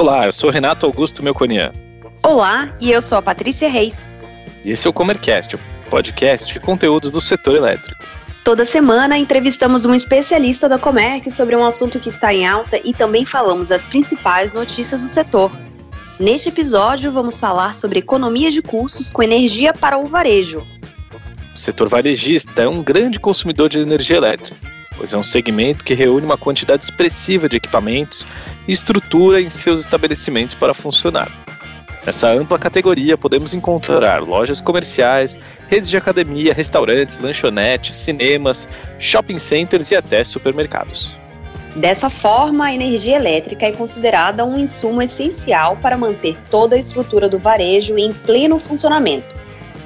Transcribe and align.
Olá, 0.00 0.24
eu 0.24 0.32
sou 0.32 0.48
Renato 0.48 0.86
Augusto 0.86 1.22
Melconian. 1.22 1.74
Olá, 2.22 2.74
e 2.80 2.90
eu 2.90 3.02
sou 3.02 3.18
a 3.18 3.22
Patrícia 3.22 3.68
Reis. 3.68 4.10
E 4.64 4.70
esse 4.70 4.86
é 4.86 4.90
o 4.90 4.94
Comercast, 4.94 5.56
o 5.56 5.60
podcast 5.90 6.50
de 6.50 6.58
conteúdos 6.58 7.10
do 7.10 7.20
setor 7.20 7.54
elétrico. 7.54 8.02
Toda 8.42 8.64
semana 8.64 9.18
entrevistamos 9.18 9.84
um 9.84 9.94
especialista 9.94 10.70
da 10.70 10.78
Comerc 10.78 11.30
sobre 11.30 11.54
um 11.54 11.62
assunto 11.62 12.00
que 12.00 12.08
está 12.08 12.32
em 12.32 12.46
alta 12.46 12.80
e 12.82 12.94
também 12.94 13.26
falamos 13.26 13.70
as 13.70 13.84
principais 13.84 14.52
notícias 14.52 15.02
do 15.02 15.06
setor. 15.06 15.52
Neste 16.18 16.48
episódio, 16.48 17.12
vamos 17.12 17.38
falar 17.38 17.74
sobre 17.74 17.98
economia 17.98 18.50
de 18.50 18.62
custos 18.62 19.10
com 19.10 19.22
energia 19.22 19.74
para 19.74 19.98
o 19.98 20.08
varejo. 20.08 20.66
O 21.54 21.58
setor 21.58 21.90
varejista 21.90 22.62
é 22.62 22.66
um 22.66 22.82
grande 22.82 23.20
consumidor 23.20 23.68
de 23.68 23.80
energia 23.80 24.16
elétrica, 24.16 24.56
pois 24.96 25.12
é 25.12 25.18
um 25.18 25.22
segmento 25.22 25.84
que 25.84 25.92
reúne 25.92 26.24
uma 26.24 26.38
quantidade 26.38 26.84
expressiva 26.84 27.50
de 27.50 27.58
equipamentos 27.58 28.24
estrutura 28.72 29.40
em 29.40 29.50
seus 29.50 29.80
estabelecimentos 29.80 30.54
para 30.54 30.74
funcionar. 30.74 31.30
Nessa 32.04 32.30
ampla 32.30 32.58
categoria 32.58 33.18
podemos 33.18 33.52
encontrar 33.52 34.22
lojas 34.22 34.60
comerciais, 34.60 35.38
redes 35.68 35.88
de 35.90 35.96
academia, 35.96 36.54
restaurantes, 36.54 37.18
lanchonetes, 37.18 37.94
cinemas, 37.94 38.68
shopping 38.98 39.38
centers 39.38 39.90
e 39.90 39.96
até 39.96 40.24
supermercados. 40.24 41.14
Dessa 41.76 42.10
forma, 42.10 42.66
a 42.66 42.74
energia 42.74 43.16
elétrica 43.16 43.66
é 43.66 43.72
considerada 43.72 44.44
um 44.44 44.58
insumo 44.58 45.00
essencial 45.02 45.76
para 45.76 45.96
manter 45.96 46.36
toda 46.50 46.74
a 46.74 46.78
estrutura 46.78 47.28
do 47.28 47.38
varejo 47.38 47.96
em 47.96 48.12
pleno 48.12 48.58
funcionamento. 48.58 49.39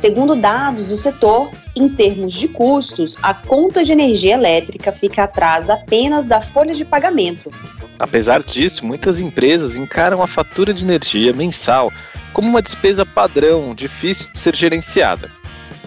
Segundo 0.04 0.36
dados 0.36 0.88
do 0.88 0.98
setor, 0.98 1.50
em 1.74 1.88
termos 1.88 2.34
de 2.34 2.46
custos, 2.46 3.16
a 3.22 3.32
conta 3.32 3.82
de 3.82 3.90
energia 3.90 4.34
elétrica 4.34 4.92
fica 4.92 5.24
atrás 5.24 5.70
apenas 5.70 6.26
da 6.26 6.42
folha 6.42 6.74
de 6.74 6.84
pagamento. 6.84 7.50
Apesar 7.98 8.42
disso, 8.42 8.84
muitas 8.84 9.18
empresas 9.18 9.76
encaram 9.76 10.22
a 10.22 10.26
fatura 10.26 10.74
de 10.74 10.84
energia 10.84 11.32
mensal 11.32 11.90
como 12.34 12.46
uma 12.46 12.60
despesa 12.60 13.06
padrão, 13.06 13.74
difícil 13.74 14.30
de 14.30 14.38
ser 14.38 14.54
gerenciada. 14.54 15.30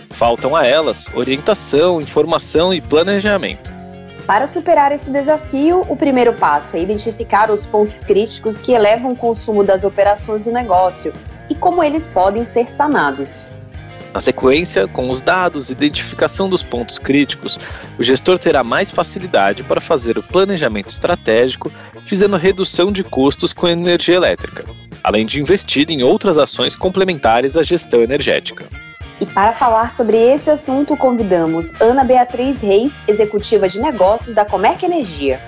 Faltam 0.09 0.55
a 0.55 0.65
elas 0.65 1.07
orientação, 1.13 2.01
informação 2.01 2.73
e 2.73 2.81
planejamento. 2.81 3.71
Para 4.25 4.47
superar 4.47 4.91
esse 4.91 5.11
desafio, 5.11 5.85
o 5.87 5.95
primeiro 5.95 6.33
passo 6.33 6.75
é 6.75 6.79
identificar 6.79 7.51
os 7.51 7.67
pontos 7.67 8.01
críticos 8.01 8.57
que 8.57 8.71
elevam 8.71 9.11
o 9.11 9.15
consumo 9.15 9.63
das 9.63 9.83
operações 9.83 10.41
do 10.41 10.51
negócio 10.51 11.13
e 11.47 11.53
como 11.53 11.83
eles 11.83 12.07
podem 12.07 12.47
ser 12.47 12.67
sanados. 12.67 13.55
Na 14.17 14.21
sequência, 14.21 14.87
com 14.87 15.11
os 15.11 15.21
dados 15.21 15.69
e 15.69 15.73
identificação 15.73 16.49
dos 16.49 16.63
pontos 16.63 16.97
críticos, 16.97 17.59
o 17.99 18.01
gestor 18.01 18.39
terá 18.39 18.63
mais 18.63 18.89
facilidade 18.89 19.61
para 19.61 19.79
fazer 19.79 20.17
o 20.17 20.23
planejamento 20.23 20.89
estratégico, 20.89 21.71
visando 22.03 22.35
redução 22.35 22.91
de 22.91 23.03
custos 23.03 23.53
com 23.53 23.67
energia 23.67 24.15
elétrica, 24.15 24.65
além 25.03 25.23
de 25.23 25.39
investir 25.39 25.85
em 25.91 26.01
outras 26.01 26.39
ações 26.39 26.75
complementares 26.75 27.55
à 27.55 27.61
gestão 27.61 28.01
energética. 28.01 28.65
E 29.21 29.25
para 29.27 29.53
falar 29.53 29.91
sobre 29.91 30.17
esse 30.17 30.49
assunto, 30.49 30.97
convidamos 30.97 31.79
Ana 31.79 32.03
Beatriz 32.03 32.61
Reis, 32.61 32.99
executiva 33.07 33.69
de 33.69 33.79
negócios 33.79 34.33
da 34.33 34.43
Comerc 34.43 34.83
Energia. 34.83 35.39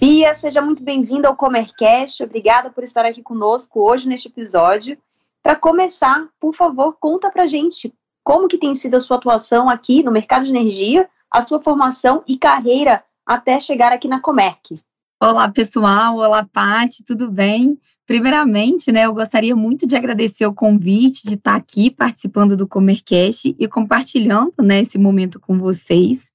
Bia, 0.00 0.34
seja 0.34 0.60
muito 0.60 0.82
bem-vinda 0.82 1.28
ao 1.28 1.36
Comercast. 1.36 2.20
Obrigada 2.20 2.68
por 2.68 2.82
estar 2.82 3.04
aqui 3.04 3.22
conosco 3.22 3.80
hoje 3.80 4.08
neste 4.08 4.26
episódio. 4.26 4.98
Para 5.42 5.56
começar, 5.56 6.28
por 6.40 6.54
favor, 6.54 6.96
conta 7.00 7.30
para 7.30 7.46
gente 7.46 7.92
como 8.22 8.48
que 8.48 8.58
tem 8.58 8.74
sido 8.74 8.96
a 8.96 9.00
sua 9.00 9.16
atuação 9.16 9.68
aqui 9.68 10.02
no 10.02 10.10
mercado 10.10 10.44
de 10.44 10.50
energia, 10.50 11.08
a 11.30 11.40
sua 11.40 11.62
formação 11.62 12.22
e 12.26 12.36
carreira 12.36 13.02
até 13.24 13.58
chegar 13.60 13.92
aqui 13.92 14.08
na 14.08 14.20
Comerc. 14.20 14.74
Olá, 15.20 15.50
pessoal. 15.50 16.16
Olá, 16.16 16.44
Pati. 16.44 17.04
Tudo 17.04 17.30
bem? 17.30 17.78
Primeiramente, 18.06 18.90
né, 18.92 19.04
eu 19.04 19.12
gostaria 19.12 19.54
muito 19.54 19.86
de 19.86 19.96
agradecer 19.96 20.46
o 20.46 20.54
convite 20.54 21.26
de 21.26 21.34
estar 21.34 21.56
aqui 21.56 21.90
participando 21.90 22.56
do 22.56 22.66
Comercast 22.66 23.54
e 23.58 23.68
compartilhando 23.68 24.54
né, 24.62 24.80
esse 24.80 24.96
momento 24.96 25.38
com 25.38 25.58
vocês. 25.58 26.32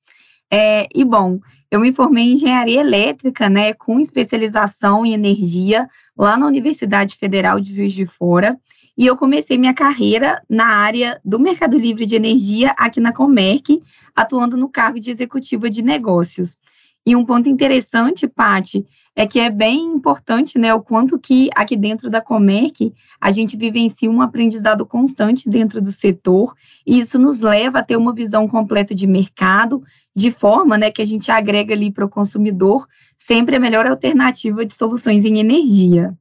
É, 0.52 0.88
e 0.94 1.04
bom, 1.04 1.40
eu 1.72 1.80
me 1.80 1.92
formei 1.92 2.26
em 2.26 2.34
engenharia 2.34 2.82
elétrica, 2.82 3.50
né, 3.50 3.74
com 3.74 4.00
especialização 4.00 5.04
em 5.04 5.14
energia 5.14 5.90
lá 6.16 6.38
na 6.38 6.46
Universidade 6.46 7.16
Federal 7.16 7.60
de 7.60 7.74
Juiz 7.74 7.94
de 7.94 8.06
Fora, 8.06 8.60
e 8.98 9.06
eu 9.06 9.18
comecei 9.18 9.58
minha 9.58 9.74
carreira 9.74 10.42
na 10.50 10.66
área 10.66 11.20
do 11.24 11.40
Mercado 11.40 11.78
Livre 11.78 12.06
de 12.06 12.16
Energia 12.16 12.74
aqui 12.78 13.00
na 13.00 13.12
Comerc, 13.12 13.82
atuando 14.16 14.56
no 14.56 14.70
cargo 14.70 15.00
de 15.00 15.12
executiva 15.12 15.70
de 15.70 15.82
negócios. 15.82 16.58
E 17.06 17.16
um 17.16 17.26
ponto 17.26 17.50
interessante, 17.50 18.28
Pati, 18.28 18.86
é 19.16 19.28
que 19.28 19.38
é 19.40 19.50
bem 19.50 19.84
importante, 19.84 20.58
né, 20.58 20.74
o 20.74 20.82
quanto 20.82 21.20
que 21.20 21.50
aqui 21.54 21.76
dentro 21.76 22.10
da 22.10 22.22
Comerc 22.22 22.94
a 23.20 23.30
gente 23.30 23.58
vivencia 23.58 24.10
um 24.10 24.22
aprendizado 24.22 24.86
constante 24.86 25.50
dentro 25.50 25.82
do 25.82 25.92
setor, 25.92 26.54
e 26.88 27.00
isso 27.00 27.20
nos 27.20 27.42
leva 27.42 27.80
a 27.80 27.84
ter 27.84 27.98
uma 27.98 28.14
visão 28.14 28.48
completa 28.48 28.96
de 28.96 29.06
mercado, 29.06 29.84
de 30.16 30.32
forma, 30.32 30.78
né, 30.78 30.92
que 30.92 31.02
a 31.02 31.06
gente 31.06 31.30
agrega 31.30 31.74
ali 31.74 31.92
para 31.92 32.06
o 32.06 32.10
consumidor 32.10 32.88
sempre 33.18 33.58
a 33.58 33.60
melhor 33.60 33.86
alternativa 33.86 34.66
de 34.66 34.74
soluções 34.74 35.26
em 35.26 35.40
energia. 35.40 36.18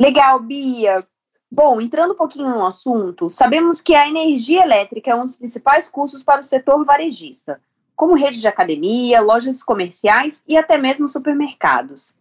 Legal, 0.00 0.42
Bia. 0.42 1.06
Bom, 1.54 1.82
entrando 1.82 2.14
um 2.14 2.16
pouquinho 2.16 2.48
no 2.48 2.64
assunto, 2.64 3.28
sabemos 3.28 3.82
que 3.82 3.94
a 3.94 4.08
energia 4.08 4.62
elétrica 4.62 5.10
é 5.10 5.14
um 5.14 5.24
dos 5.24 5.36
principais 5.36 5.86
custos 5.86 6.22
para 6.22 6.40
o 6.40 6.42
setor 6.42 6.82
varejista 6.82 7.60
como 7.94 8.14
rede 8.14 8.40
de 8.40 8.48
academia, 8.48 9.20
lojas 9.20 9.62
comerciais 9.62 10.42
e 10.48 10.56
até 10.56 10.78
mesmo 10.78 11.06
supermercados. 11.06 12.16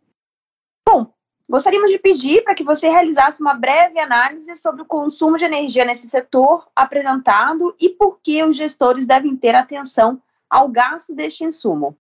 Bom, 0.85 1.13
gostaríamos 1.49 1.89
de 1.89 1.97
pedir 1.97 2.43
para 2.43 2.53
que 2.53 2.63
você 2.63 2.89
realizasse 2.89 3.41
uma 3.41 3.53
breve 3.53 3.97
análise 3.99 4.53
sobre 4.57 4.81
o 4.81 4.85
consumo 4.85 5.37
de 5.37 5.45
energia 5.45 5.85
nesse 5.85 6.09
setor 6.09 6.67
apresentado 6.75 7.73
e 7.79 7.87
por 7.87 8.19
que 8.21 8.43
os 8.43 8.57
gestores 8.57 9.05
devem 9.05 9.37
ter 9.37 9.55
atenção 9.55 10.21
ao 10.49 10.67
gasto 10.67 11.15
deste 11.15 11.45
insumo. 11.45 11.97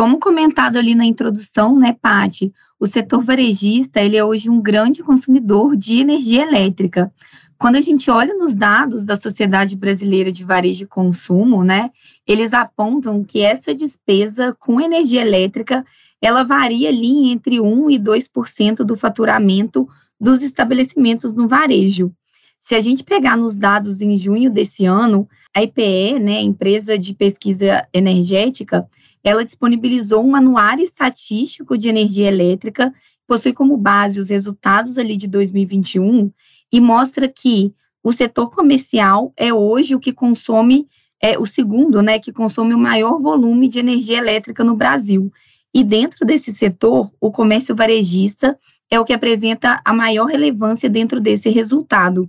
Como 0.00 0.18
comentado 0.18 0.78
ali 0.78 0.94
na 0.94 1.04
introdução, 1.04 1.78
né, 1.78 1.94
Pati, 2.00 2.50
o 2.80 2.86
setor 2.86 3.22
varejista 3.22 4.00
ele 4.00 4.16
é 4.16 4.24
hoje 4.24 4.48
um 4.48 4.58
grande 4.58 5.02
consumidor 5.02 5.76
de 5.76 5.98
energia 5.98 6.40
elétrica. 6.40 7.12
Quando 7.58 7.76
a 7.76 7.82
gente 7.82 8.10
olha 8.10 8.34
nos 8.34 8.54
dados 8.54 9.04
da 9.04 9.14
Sociedade 9.14 9.76
Brasileira 9.76 10.32
de 10.32 10.42
Varejo 10.42 10.84
e 10.84 10.88
Consumo, 10.88 11.62
né, 11.62 11.90
eles 12.26 12.54
apontam 12.54 13.22
que 13.22 13.42
essa 13.42 13.74
despesa 13.74 14.56
com 14.58 14.80
energia 14.80 15.20
elétrica, 15.20 15.84
ela 16.18 16.44
varia 16.44 16.88
ali 16.88 17.30
entre 17.30 17.60
1 17.60 17.90
e 17.90 17.98
2% 17.98 18.76
do 18.76 18.96
faturamento 18.96 19.86
dos 20.18 20.40
estabelecimentos 20.40 21.34
no 21.34 21.46
varejo. 21.46 22.10
Se 22.60 22.74
a 22.74 22.80
gente 22.80 23.02
pegar 23.02 23.38
nos 23.38 23.56
dados 23.56 24.02
em 24.02 24.16
junho 24.18 24.50
desse 24.50 24.84
ano, 24.84 25.26
a 25.56 25.62
IPE, 25.62 26.18
né, 26.20 26.42
empresa 26.42 26.98
de 26.98 27.14
pesquisa 27.14 27.88
energética, 27.92 28.86
ela 29.24 29.44
disponibilizou 29.44 30.22
um 30.22 30.36
anuário 30.36 30.84
estatístico 30.84 31.76
de 31.76 31.88
energia 31.88 32.28
elétrica, 32.28 32.92
possui 33.26 33.54
como 33.54 33.78
base 33.78 34.20
os 34.20 34.28
resultados 34.28 34.98
ali 34.98 35.16
de 35.16 35.26
2021 35.26 36.30
e 36.70 36.80
mostra 36.80 37.26
que 37.28 37.72
o 38.04 38.12
setor 38.12 38.50
comercial 38.50 39.32
é 39.36 39.52
hoje 39.52 39.94
o 39.94 40.00
que 40.00 40.12
consome, 40.12 40.86
é 41.20 41.38
o 41.38 41.46
segundo, 41.46 42.02
né, 42.02 42.18
que 42.18 42.32
consome 42.32 42.74
o 42.74 42.78
maior 42.78 43.18
volume 43.18 43.68
de 43.68 43.78
energia 43.78 44.18
elétrica 44.18 44.62
no 44.62 44.76
Brasil. 44.76 45.32
E 45.72 45.82
dentro 45.82 46.26
desse 46.26 46.52
setor, 46.52 47.10
o 47.20 47.30
comércio 47.30 47.74
varejista 47.74 48.58
é 48.90 48.98
o 48.98 49.04
que 49.04 49.12
apresenta 49.12 49.80
a 49.84 49.92
maior 49.92 50.26
relevância 50.26 50.90
dentro 50.90 51.20
desse 51.20 51.48
resultado. 51.48 52.28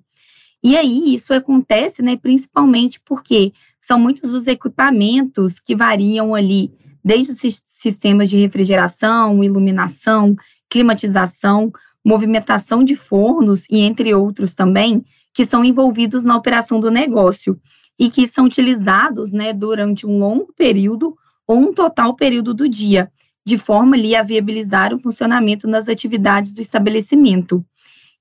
E 0.63 0.77
aí 0.77 1.13
isso 1.13 1.33
acontece, 1.33 2.03
né, 2.03 2.15
principalmente 2.15 2.99
porque 3.03 3.51
são 3.79 3.99
muitos 3.99 4.33
os 4.33 4.45
equipamentos 4.45 5.59
que 5.59 5.75
variam 5.75 6.35
ali, 6.35 6.71
desde 7.03 7.31
os 7.31 7.61
sistemas 7.65 8.29
de 8.29 8.37
refrigeração, 8.37 9.43
iluminação, 9.43 10.35
climatização, 10.69 11.71
movimentação 12.05 12.83
de 12.83 12.95
fornos 12.95 13.65
e 13.69 13.79
entre 13.79 14.13
outros 14.13 14.53
também, 14.53 15.03
que 15.33 15.45
são 15.45 15.63
envolvidos 15.63 16.23
na 16.25 16.35
operação 16.37 16.79
do 16.79 16.91
negócio 16.91 17.59
e 17.97 18.09
que 18.09 18.27
são 18.27 18.45
utilizados, 18.45 19.31
né, 19.31 19.53
durante 19.53 20.05
um 20.05 20.17
longo 20.17 20.53
período 20.55 21.15
ou 21.47 21.57
um 21.57 21.73
total 21.73 22.15
período 22.15 22.53
do 22.53 22.69
dia, 22.69 23.11
de 23.45 23.57
forma 23.57 23.95
ali 23.95 24.15
a 24.15 24.23
viabilizar 24.23 24.93
o 24.93 24.99
funcionamento 24.99 25.67
nas 25.67 25.89
atividades 25.89 26.53
do 26.53 26.61
estabelecimento. 26.61 27.65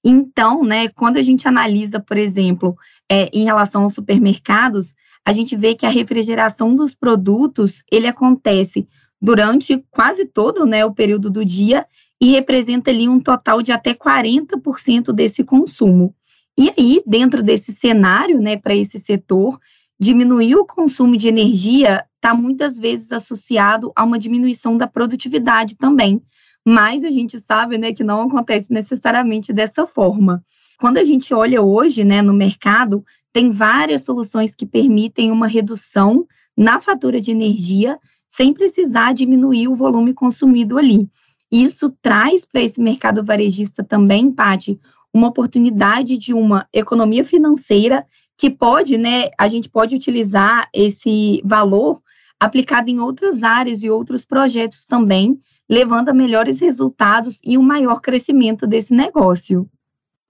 Então, 0.05 0.65
né, 0.65 0.89
quando 0.89 1.19
a 1.19 1.23
gente 1.23 1.47
analisa, 1.47 2.01
por 2.01 2.17
exemplo, 2.17 2.77
é, 3.11 3.29
em 3.33 3.45
relação 3.45 3.83
aos 3.83 3.95
supermercados, 3.95 4.95
a 5.25 5.33
gente 5.33 5.55
vê 5.57 5.75
que 5.75 5.85
a 5.85 5.91
refrigeração 5.91 6.75
dos 6.75 6.95
produtos 6.95 7.83
ele 7.91 8.07
acontece 8.07 8.87
durante 9.21 9.85
quase 9.91 10.25
todo 10.25 10.65
né, 10.65 10.85
o 10.85 10.95
período 10.95 11.31
do 11.31 11.45
dia 11.45 11.87
e 12.21 12.31
representa 12.31 12.91
ali 12.91 13.09
um 13.09 13.21
total 13.21 13.63
de 13.63 13.73
até 13.73 13.95
40% 13.95 15.13
desse 15.13 15.45
consumo. 15.45 16.15
E 16.59 16.73
aí, 16.77 17.03
dentro 17.07 17.43
desse 17.43 17.73
cenário, 17.73 18.41
né, 18.41 18.57
para 18.57 18.75
esse 18.75 18.99
setor, 18.99 19.59
diminuir 19.99 20.57
o 20.57 20.65
consumo 20.65 21.17
de 21.17 21.29
energia 21.29 22.05
está 22.17 22.35
muitas 22.35 22.79
vezes 22.79 23.13
associado 23.13 23.93
a 23.95 24.05
uma 24.05 24.19
diminuição 24.19 24.77
da 24.77 24.87
produtividade 24.87 25.77
também, 25.77 26.23
mas 26.67 27.05
a 27.05 27.11
gente 27.11 27.39
sabe, 27.39 27.79
né, 27.79 27.93
que 27.93 28.05
não 28.05 28.23
acontece 28.23 28.73
necessariamente 28.73 29.53
dessa 29.53 29.87
forma. 29.87 30.45
Quando 30.79 30.99
a 30.99 31.05
gente 31.05 31.35
olha 31.35 31.61
hoje, 31.63 32.05
né, 32.05 32.23
no 32.23 32.33
mercado, 32.33 33.05
tem 33.33 33.51
várias 33.51 34.05
soluções 34.05 34.55
que 34.55 34.67
permitem 34.67 35.31
uma 35.31 35.47
redução 35.47 36.27
na 36.57 36.81
fatura 36.81 37.21
de 37.21 37.31
energia 37.31 37.99
sem 38.29 38.53
precisar 38.53 39.13
diminuir 39.13 39.69
o 39.69 39.75
volume 39.75 40.15
consumido 40.15 40.79
ali. 40.79 41.09
Isso 41.51 41.91
traz 42.01 42.47
para 42.47 42.63
esse 42.63 42.81
mercado 42.81 43.25
varejista 43.25 43.83
também, 43.83 44.31
Pati, 44.31 44.79
uma 45.13 45.29
oportunidade 45.29 46.17
de 46.17 46.33
uma 46.33 46.67
economia 46.73 47.25
financeira 47.25 48.07
que 48.39 48.49
pode, 48.49 48.97
né, 48.97 49.29
a 49.39 49.49
gente 49.49 49.69
pode 49.69 49.95
utilizar 49.95 50.69
esse 50.73 51.43
valor 51.45 52.01
aplicado 52.41 52.89
em 52.89 52.99
outras 52.99 53.43
áreas 53.43 53.83
e 53.83 53.91
outros 53.91 54.25
projetos 54.25 54.87
também, 54.87 55.39
levando 55.69 56.09
a 56.09 56.15
melhores 56.15 56.59
resultados 56.59 57.39
e 57.45 57.59
um 57.59 57.63
maior 57.63 58.01
crescimento 58.01 58.67
desse 58.67 58.95
negócio. 58.95 59.69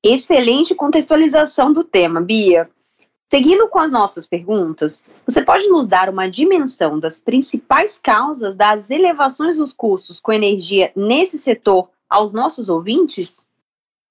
Excelente 0.02 0.74
contextualização 0.74 1.72
do 1.72 1.84
tema, 1.84 2.20
Bia. 2.20 2.68
Seguindo 3.32 3.68
com 3.68 3.78
as 3.78 3.92
nossas 3.92 4.26
perguntas, 4.26 5.06
você 5.24 5.40
pode 5.40 5.68
nos 5.68 5.86
dar 5.86 6.08
uma 6.08 6.28
dimensão 6.28 6.98
das 6.98 7.20
principais 7.20 7.96
causas 7.96 8.56
das 8.56 8.90
elevações 8.90 9.56
dos 9.56 9.72
custos 9.72 10.18
com 10.18 10.32
energia 10.32 10.90
nesse 10.96 11.38
setor 11.38 11.88
aos 12.08 12.32
nossos 12.32 12.68
ouvintes? 12.68 13.48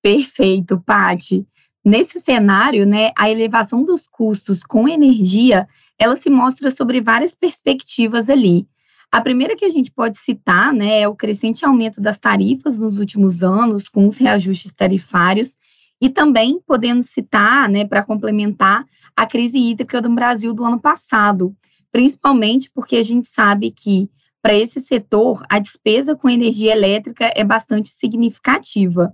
Perfeito, 0.01 0.81
Pati. 0.85 1.45
Nesse 1.83 2.21
cenário, 2.21 2.85
né, 2.85 3.11
a 3.17 3.29
elevação 3.29 3.83
dos 3.83 4.07
custos 4.07 4.63
com 4.63 4.87
energia, 4.87 5.67
ela 5.99 6.15
se 6.15 6.29
mostra 6.29 6.71
sobre 6.71 7.01
várias 7.01 7.35
perspectivas 7.35 8.29
ali. 8.29 8.65
A 9.11 9.21
primeira 9.21 9.55
que 9.55 9.65
a 9.65 9.69
gente 9.69 9.91
pode 9.91 10.17
citar, 10.17 10.73
né, 10.73 11.01
é 11.01 11.07
o 11.07 11.15
crescente 11.15 11.65
aumento 11.65 11.99
das 11.99 12.19
tarifas 12.19 12.77
nos 12.77 12.97
últimos 12.99 13.43
anos, 13.43 13.89
com 13.89 14.05
os 14.05 14.17
reajustes 14.17 14.73
tarifários, 14.73 15.57
e 16.01 16.09
também 16.09 16.61
podendo 16.65 17.01
citar, 17.01 17.67
né, 17.67 17.85
para 17.85 18.03
complementar, 18.03 18.85
a 19.15 19.25
crise 19.25 19.57
hídrica 19.57 20.01
do 20.01 20.09
Brasil 20.09 20.53
do 20.53 20.63
ano 20.63 20.79
passado, 20.79 21.55
principalmente 21.91 22.71
porque 22.73 22.95
a 22.95 23.03
gente 23.03 23.27
sabe 23.27 23.71
que 23.71 24.09
para 24.41 24.53
esse 24.53 24.79
setor 24.79 25.43
a 25.49 25.59
despesa 25.59 26.15
com 26.15 26.29
energia 26.29 26.71
elétrica 26.71 27.31
é 27.35 27.43
bastante 27.43 27.89
significativa. 27.89 29.13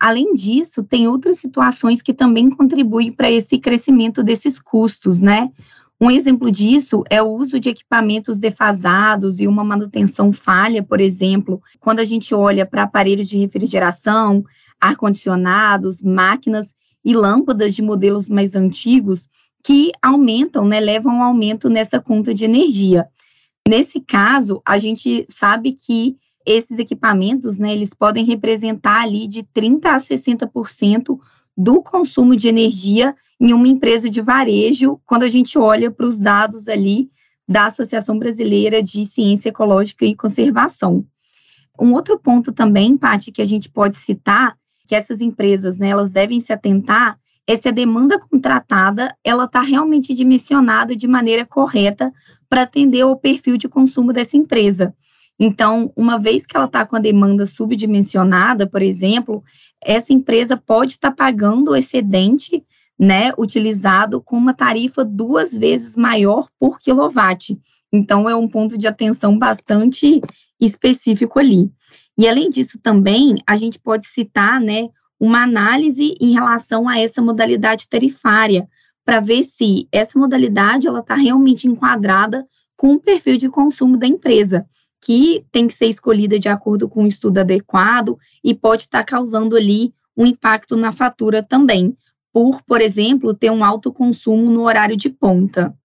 Além 0.00 0.34
disso, 0.34 0.82
tem 0.82 1.06
outras 1.06 1.38
situações 1.38 2.02
que 2.02 2.12
também 2.12 2.50
contribuem 2.50 3.12
para 3.12 3.30
esse 3.30 3.58
crescimento 3.58 4.24
desses 4.24 4.60
custos, 4.60 5.20
né? 5.20 5.50
Um 6.04 6.10
exemplo 6.10 6.50
disso 6.50 7.02
é 7.08 7.22
o 7.22 7.30
uso 7.30 7.58
de 7.58 7.70
equipamentos 7.70 8.38
defasados 8.38 9.40
e 9.40 9.48
uma 9.48 9.64
manutenção 9.64 10.34
falha, 10.34 10.82
por 10.82 11.00
exemplo, 11.00 11.62
quando 11.80 12.00
a 12.00 12.04
gente 12.04 12.34
olha 12.34 12.66
para 12.66 12.82
aparelhos 12.82 13.26
de 13.26 13.38
refrigeração, 13.38 14.44
ar-condicionados, 14.78 16.02
máquinas 16.02 16.74
e 17.02 17.14
lâmpadas 17.14 17.74
de 17.74 17.80
modelos 17.80 18.28
mais 18.28 18.54
antigos 18.54 19.30
que 19.64 19.92
aumentam, 20.02 20.66
né, 20.66 20.78
levam 20.78 21.14
um 21.16 21.22
aumento 21.22 21.70
nessa 21.70 21.98
conta 21.98 22.34
de 22.34 22.44
energia. 22.44 23.06
Nesse 23.66 23.98
caso, 23.98 24.60
a 24.62 24.76
gente 24.76 25.24
sabe 25.30 25.72
que 25.72 26.18
esses 26.44 26.78
equipamentos, 26.78 27.56
né, 27.58 27.72
eles 27.72 27.94
podem 27.94 28.26
representar 28.26 29.04
ali 29.04 29.26
de 29.26 29.42
30 29.42 29.94
a 29.94 29.96
60% 29.96 31.18
do 31.56 31.82
consumo 31.82 32.34
de 32.34 32.48
energia 32.48 33.14
em 33.40 33.52
uma 33.52 33.68
empresa 33.68 34.10
de 34.10 34.20
varejo, 34.20 35.00
quando 35.06 35.22
a 35.22 35.28
gente 35.28 35.58
olha 35.58 35.90
para 35.90 36.06
os 36.06 36.18
dados 36.18 36.68
ali 36.68 37.08
da 37.46 37.66
Associação 37.66 38.18
Brasileira 38.18 38.82
de 38.82 39.04
Ciência 39.04 39.50
Ecológica 39.50 40.04
e 40.04 40.16
Conservação. 40.16 41.04
Um 41.78 41.92
outro 41.92 42.18
ponto 42.18 42.52
também, 42.52 42.96
Paty, 42.96 43.32
que 43.32 43.42
a 43.42 43.44
gente 43.44 43.70
pode 43.70 43.96
citar, 43.96 44.56
que 44.86 44.94
essas 44.94 45.20
empresas, 45.20 45.78
né, 45.78 45.88
elas 45.88 46.10
devem 46.10 46.40
se 46.40 46.52
atentar, 46.52 47.18
é 47.46 47.56
se 47.56 47.68
a 47.68 47.72
demanda 47.72 48.18
contratada, 48.18 49.14
ela 49.22 49.44
está 49.44 49.60
realmente 49.60 50.14
dimensionada 50.14 50.96
de 50.96 51.06
maneira 51.06 51.44
correta 51.44 52.12
para 52.48 52.62
atender 52.62 53.02
ao 53.02 53.16
perfil 53.16 53.56
de 53.56 53.68
consumo 53.68 54.12
dessa 54.12 54.36
empresa. 54.36 54.94
Então, 55.38 55.92
uma 55.96 56.18
vez 56.18 56.46
que 56.46 56.56
ela 56.56 56.66
está 56.66 56.86
com 56.86 56.96
a 56.96 57.00
demanda 57.00 57.44
subdimensionada, 57.46 58.68
por 58.68 58.82
exemplo, 58.82 59.42
essa 59.82 60.12
empresa 60.12 60.56
pode 60.56 60.92
estar 60.92 61.10
tá 61.10 61.16
pagando 61.16 61.72
o 61.72 61.76
excedente 61.76 62.64
né, 62.98 63.32
utilizado 63.36 64.20
com 64.20 64.36
uma 64.36 64.54
tarifa 64.54 65.04
duas 65.04 65.56
vezes 65.56 65.96
maior 65.96 66.48
por 66.58 66.78
quilowatt. 66.78 67.58
Então, 67.92 68.28
é 68.28 68.34
um 68.34 68.48
ponto 68.48 68.78
de 68.78 68.86
atenção 68.86 69.36
bastante 69.36 70.20
específico 70.60 71.38
ali. 71.38 71.70
E, 72.16 72.28
além 72.28 72.48
disso, 72.48 72.78
também, 72.80 73.36
a 73.46 73.56
gente 73.56 73.80
pode 73.80 74.06
citar 74.06 74.60
né, 74.60 74.88
uma 75.18 75.42
análise 75.42 76.16
em 76.20 76.32
relação 76.32 76.88
a 76.88 76.98
essa 76.98 77.20
modalidade 77.20 77.88
tarifária, 77.88 78.68
para 79.04 79.20
ver 79.20 79.42
se 79.42 79.86
essa 79.92 80.18
modalidade 80.18 80.86
ela 80.86 81.00
está 81.00 81.14
realmente 81.14 81.68
enquadrada 81.68 82.46
com 82.76 82.94
o 82.94 83.00
perfil 83.00 83.36
de 83.36 83.50
consumo 83.50 83.98
da 83.98 84.06
empresa 84.06 84.66
que 85.04 85.44
tem 85.52 85.66
que 85.66 85.74
ser 85.74 85.86
escolhida 85.86 86.38
de 86.38 86.48
acordo 86.48 86.88
com 86.88 87.02
um 87.02 87.06
estudo 87.06 87.38
adequado 87.38 88.18
e 88.42 88.54
pode 88.54 88.84
estar 88.84 89.00
tá 89.00 89.04
causando 89.04 89.54
ali 89.54 89.92
um 90.16 90.24
impacto 90.24 90.76
na 90.76 90.92
fatura 90.92 91.42
também, 91.42 91.94
por, 92.32 92.62
por 92.62 92.80
exemplo, 92.80 93.34
ter 93.34 93.50
um 93.50 93.62
alto 93.62 93.92
consumo 93.92 94.50
no 94.50 94.62
horário 94.62 94.96
de 94.96 95.10
ponta. 95.10 95.76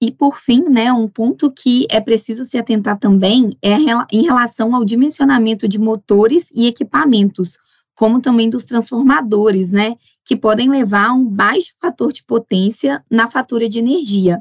E 0.00 0.12
por 0.12 0.38
fim, 0.38 0.62
né, 0.68 0.92
um 0.92 1.08
ponto 1.08 1.50
que 1.50 1.86
é 1.90 2.00
preciso 2.00 2.44
se 2.44 2.56
atentar 2.56 2.98
também 2.98 3.56
é 3.60 3.74
em 4.12 4.22
relação 4.22 4.76
ao 4.76 4.84
dimensionamento 4.84 5.66
de 5.66 5.78
motores 5.78 6.48
e 6.54 6.66
equipamentos, 6.66 7.58
como 7.96 8.20
também 8.20 8.48
dos 8.48 8.64
transformadores, 8.64 9.72
né, 9.72 9.96
que 10.24 10.36
podem 10.36 10.70
levar 10.70 11.08
a 11.08 11.14
um 11.14 11.24
baixo 11.24 11.74
fator 11.80 12.12
de 12.12 12.22
potência 12.24 13.02
na 13.10 13.28
fatura 13.28 13.68
de 13.68 13.80
energia. 13.80 14.40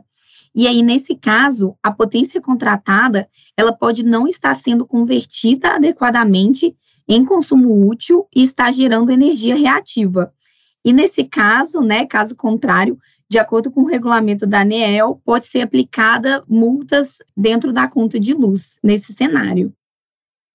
E 0.55 0.67
aí, 0.67 0.81
nesse 0.81 1.15
caso, 1.15 1.75
a 1.83 1.91
potência 1.91 2.39
contratada, 2.39 3.27
ela 3.57 3.73
pode 3.73 4.05
não 4.05 4.25
estar 4.25 4.55
sendo 4.55 4.87
convertida 4.87 5.75
adequadamente 5.75 6.73
em 7.07 7.25
consumo 7.25 7.87
útil 7.87 8.25
e 8.33 8.41
está 8.41 8.71
gerando 8.71 9.11
energia 9.11 9.55
reativa. 9.55 10.33
E 10.83 10.93
nesse 10.93 11.25
caso, 11.25 11.81
né, 11.81 12.05
caso 12.05 12.35
contrário, 12.35 12.97
de 13.29 13.37
acordo 13.37 13.71
com 13.71 13.81
o 13.81 13.87
regulamento 13.87 14.47
da 14.47 14.61
ANEEL, 14.61 15.19
pode 15.25 15.47
ser 15.47 15.61
aplicada 15.61 16.43
multas 16.47 17.17
dentro 17.35 17.73
da 17.73 17.87
conta 17.87 18.19
de 18.19 18.33
luz 18.33 18.79
nesse 18.81 19.13
cenário. 19.13 19.73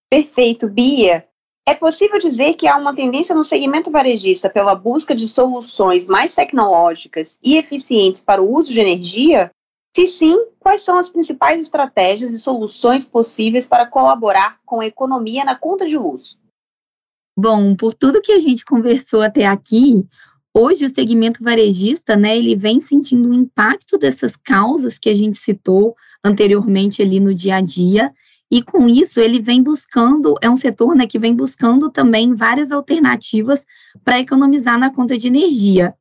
Perfeito, 0.09 0.69
Bia. 0.69 1.27
É 1.67 1.75
possível 1.75 2.19
dizer 2.19 2.55
que 2.55 2.67
há 2.67 2.77
uma 2.77 2.95
tendência 2.95 3.35
no 3.35 3.45
segmento 3.45 3.91
varejista 3.91 4.49
pela 4.49 4.75
busca 4.75 5.15
de 5.15 5.29
soluções 5.29 6.07
mais 6.07 6.35
tecnológicas 6.35 7.39
e 7.45 7.57
eficientes 7.57 8.23
para 8.23 8.43
o 8.43 8.57
uso 8.57 8.73
de 8.73 8.81
energia? 8.81 9.51
Se 10.01 10.07
sim, 10.07 10.47
quais 10.59 10.81
são 10.81 10.97
as 10.97 11.11
principais 11.11 11.61
estratégias 11.61 12.33
e 12.33 12.39
soluções 12.39 13.05
possíveis 13.05 13.67
para 13.67 13.85
colaborar 13.85 14.59
com 14.65 14.81
a 14.81 14.87
economia 14.87 15.45
na 15.45 15.55
conta 15.55 15.87
de 15.87 15.99
luz? 15.99 16.39
Bom, 17.39 17.77
por 17.77 17.93
tudo 17.93 18.23
que 18.23 18.33
a 18.33 18.39
gente 18.39 18.65
conversou 18.65 19.21
até 19.21 19.45
aqui, 19.45 20.09
hoje 20.55 20.87
o 20.87 20.89
segmento 20.89 21.45
varejista, 21.45 22.17
né, 22.17 22.35
ele 22.35 22.57
vem 22.57 22.81
sentindo 22.81 23.29
o 23.29 23.35
impacto 23.35 23.99
dessas 23.99 24.37
causas 24.37 24.99
que 24.99 25.11
a 25.11 25.15
gente 25.15 25.37
citou 25.37 25.95
anteriormente 26.25 27.03
ali 27.03 27.21
no 27.21 27.35
dia 27.35 27.57
a 27.57 27.61
dia, 27.61 28.11
e 28.51 28.63
com 28.63 28.89
isso 28.89 29.21
ele 29.21 29.39
vem 29.39 29.63
buscando, 29.63 30.35
é 30.41 30.49
um 30.49 30.57
setor, 30.57 30.97
né, 30.97 31.07
que 31.07 31.19
vem 31.19 31.37
buscando 31.37 31.91
também 31.91 32.35
várias 32.35 32.73
alternativas 32.73 33.67
para 34.03 34.19
economizar 34.19 34.79
na 34.79 34.89
conta 34.91 35.19
de 35.19 35.29
energia. 35.29 35.95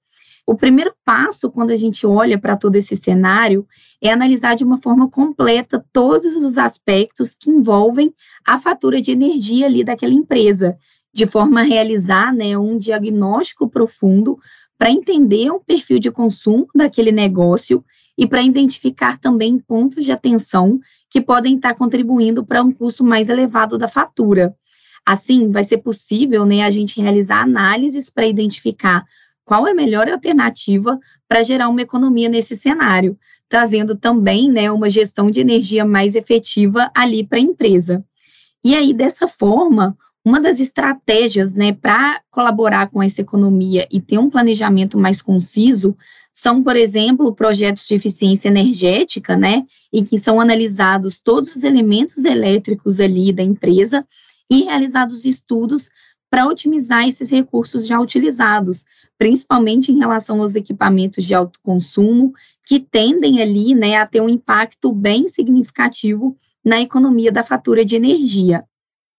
O 0.50 0.56
primeiro 0.56 0.91
passo, 1.06 1.51
quando 1.51 1.70
a 1.70 1.75
gente 1.75 2.08
olha 2.08 2.39
para 2.39 2.58
todo 2.58 2.75
esse 2.75 2.98
cenário, 2.98 3.68
é 4.01 4.12
analisar 4.12 4.56
de 4.56 4.63
uma 4.63 4.79
forma 4.79 5.08
completa 5.08 5.86
todos 5.94 6.36
os 6.38 6.58
aspectos 6.58 7.36
que 7.36 7.51
envolvem 7.51 8.12
a 8.44 8.58
fatura 8.58 9.00
de 9.00 9.12
energia 9.12 9.68
ali 9.68 9.84
daquela 9.84 10.12
empresa, 10.12 10.75
de 11.13 11.27
forma 11.27 11.60
a 11.60 11.63
realizar 11.63 12.34
né, 12.34 12.58
um 12.58 12.79
diagnóstico 12.79 13.70
profundo 13.70 14.39
para 14.75 14.89
entender 14.89 15.51
o 15.51 15.60
perfil 15.60 16.00
de 16.00 16.10
consumo 16.10 16.65
daquele 16.74 17.12
negócio 17.12 17.86
e 18.18 18.25
para 18.25 18.41
identificar 18.41 19.20
também 19.20 19.60
pontos 19.60 20.03
de 20.03 20.12
atenção 20.12 20.79
que 21.12 21.22
podem 21.22 21.58
estar 21.58 21.75
contribuindo 21.75 22.44
para 22.44 22.63
um 22.63 22.72
custo 22.72 23.03
mais 23.03 23.29
elevado 23.29 23.77
da 23.77 23.88
fatura. 23.88 24.56
Assim, 25.06 25.51
vai 25.51 25.63
ser 25.63 25.77
possível 25.77 26.44
né, 26.44 26.63
a 26.63 26.72
gente 26.72 27.00
realizar 27.00 27.44
análises 27.44 28.10
para 28.10 28.25
identificar 28.25 29.06
qual 29.50 29.65
é 29.65 29.72
a 29.72 29.75
melhor 29.75 30.08
alternativa 30.08 31.00
para 31.27 31.41
gerar 31.41 31.70
uma 31.70 31.82
economia 31.82 32.29
nesse 32.29 32.56
cenário, 32.56 33.18
trazendo 33.50 33.96
também 33.96 34.48
né, 34.48 34.72
uma 34.72 34.91
gestão 34.91 35.32
de 35.32 35.39
energia 35.39 35.84
mais 35.84 36.13
efetiva 36.13 36.91
ali 36.94 37.25
para 37.25 37.39
a 37.39 37.41
empresa. 37.41 38.06
E 38.63 38.75
aí, 38.75 38.94
dessa 38.94 39.27
forma, 39.27 39.98
uma 40.24 40.39
das 40.39 40.60
estratégias 40.60 41.56
né, 41.56 41.74
para 41.74 42.22
colaborar 42.29 42.91
com 42.91 43.01
essa 43.01 43.22
economia 43.22 43.88
e 43.91 44.00
ter 44.00 44.20
um 44.20 44.29
planejamento 44.29 45.00
mais 45.00 45.20
conciso 45.20 45.98
são, 46.32 46.62
por 46.62 46.75
exemplo, 46.75 47.34
projetos 47.34 47.88
de 47.88 47.96
eficiência 47.96 48.50
energética, 48.50 49.36
né, 49.36 49.65
em 49.91 50.06
que 50.06 50.20
são 50.20 50.39
analisados 50.39 51.20
todos 51.20 51.56
os 51.56 51.63
elementos 51.63 52.24
elétricos 52.24 53.00
ali 53.00 53.34
da 53.34 53.41
empresa 53.41 54.06
e 54.48 54.65
realizados 54.65 55.25
estudos 55.25 55.89
para 56.30 56.48
otimizar 56.48 57.08
esses 57.08 57.30
recursos 57.30 57.88
já 57.88 58.00
utilizados, 58.00 58.86
principalmente 59.18 59.92
em 59.92 59.98
relação 59.98 60.42
aos 60.42 60.56
equipamentos 60.56 61.26
de 61.26 61.34
alto 61.34 61.60
consumo, 61.62 62.34
que 62.66 62.80
tendem 62.80 63.42
ali 63.42 63.74
né, 63.74 63.96
a 63.96 64.06
ter 64.06 64.22
um 64.22 64.30
impacto 64.30 64.94
bem 64.94 65.28
significativo 65.28 66.38
na 66.64 66.80
economia 66.80 67.32
da 67.32 67.44
fatura 67.44 67.84
de 67.84 67.96
energia. 67.96 68.64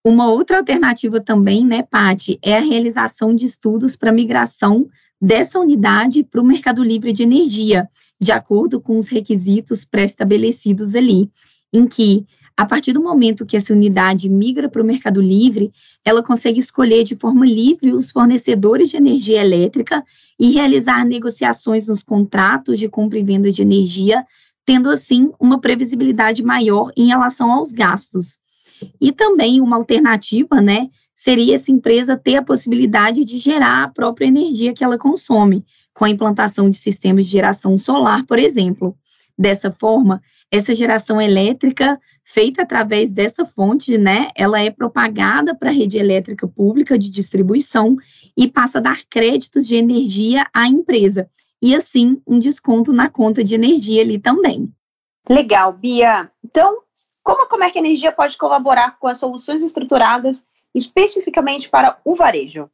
Uma 0.04 0.30
outra 0.30 0.58
alternativa 0.58 1.20
também, 1.20 1.64
né, 1.64 1.82
Pati, 1.82 2.38
é 2.42 2.56
a 2.56 2.60
realização 2.60 3.34
de 3.34 3.44
estudos 3.44 3.96
para 3.96 4.12
migração 4.12 4.88
dessa 5.20 5.58
unidade 5.58 6.24
para 6.24 6.40
o 6.40 6.44
mercado 6.44 6.82
livre 6.82 7.12
de 7.12 7.22
energia, 7.22 7.88
de 8.18 8.32
acordo 8.32 8.80
com 8.80 8.96
os 8.96 9.08
requisitos 9.08 9.84
pré-estabelecidos 9.84 10.94
ali, 10.94 11.30
em 11.72 11.86
que 11.86 12.24
a 12.60 12.66
partir 12.66 12.92
do 12.92 13.02
momento 13.02 13.46
que 13.46 13.56
essa 13.56 13.72
unidade 13.72 14.28
migra 14.28 14.68
para 14.68 14.82
o 14.82 14.84
mercado 14.84 15.18
livre, 15.18 15.72
ela 16.04 16.22
consegue 16.22 16.60
escolher 16.60 17.04
de 17.04 17.16
forma 17.16 17.46
livre 17.46 17.94
os 17.94 18.10
fornecedores 18.10 18.90
de 18.90 18.98
energia 18.98 19.40
elétrica 19.40 20.04
e 20.38 20.50
realizar 20.50 21.06
negociações 21.06 21.86
nos 21.86 22.02
contratos 22.02 22.78
de 22.78 22.86
compra 22.86 23.18
e 23.18 23.22
venda 23.22 23.50
de 23.50 23.62
energia, 23.62 24.26
tendo 24.66 24.90
assim 24.90 25.30
uma 25.40 25.58
previsibilidade 25.58 26.42
maior 26.42 26.92
em 26.94 27.06
relação 27.06 27.50
aos 27.50 27.72
gastos. 27.72 28.38
E 29.00 29.10
também 29.10 29.62
uma 29.62 29.76
alternativa, 29.76 30.60
né, 30.60 30.90
seria 31.14 31.54
essa 31.54 31.72
empresa 31.72 32.14
ter 32.14 32.36
a 32.36 32.44
possibilidade 32.44 33.24
de 33.24 33.38
gerar 33.38 33.84
a 33.84 33.88
própria 33.88 34.26
energia 34.26 34.74
que 34.74 34.84
ela 34.84 34.98
consome, 34.98 35.64
com 35.94 36.04
a 36.04 36.10
implantação 36.10 36.68
de 36.68 36.76
sistemas 36.76 37.24
de 37.24 37.32
geração 37.32 37.78
solar, 37.78 38.26
por 38.26 38.38
exemplo. 38.38 38.94
Dessa 39.38 39.72
forma, 39.72 40.20
essa 40.50 40.74
geração 40.74 41.20
elétrica 41.20 42.00
feita 42.24 42.62
através 42.62 43.12
dessa 43.12 43.46
fonte, 43.46 43.96
né, 43.96 44.28
ela 44.34 44.60
é 44.60 44.70
propagada 44.70 45.54
para 45.54 45.70
a 45.70 45.72
rede 45.72 45.98
elétrica 45.98 46.46
pública 46.48 46.98
de 46.98 47.10
distribuição 47.10 47.96
e 48.36 48.50
passa 48.50 48.78
a 48.78 48.80
dar 48.80 49.00
créditos 49.08 49.66
de 49.66 49.76
energia 49.76 50.46
à 50.52 50.66
empresa. 50.66 51.30
E 51.62 51.74
assim, 51.74 52.20
um 52.26 52.38
desconto 52.38 52.92
na 52.92 53.08
conta 53.08 53.44
de 53.44 53.54
energia 53.54 54.02
ali 54.02 54.18
também. 54.18 54.72
Legal, 55.28 55.72
Bia. 55.72 56.30
Então, 56.42 56.78
como 57.22 57.42
a 57.42 57.48
Comerc 57.48 57.76
Energia 57.76 58.10
pode 58.10 58.36
colaborar 58.36 58.98
com 58.98 59.06
as 59.06 59.18
soluções 59.18 59.62
estruturadas 59.62 60.46
especificamente 60.74 61.68
para 61.68 62.00
o 62.04 62.14
varejo? 62.14 62.70